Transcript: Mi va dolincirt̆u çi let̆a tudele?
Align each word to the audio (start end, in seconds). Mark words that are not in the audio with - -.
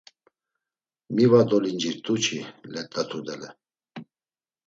Mi 1.15 1.23
va 1.31 1.41
dolincirt̆u 1.51 2.13
çi 2.23 2.39
let̆a 2.73 3.01
tudele? 3.09 3.49